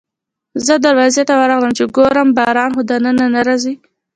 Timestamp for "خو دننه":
2.75-3.25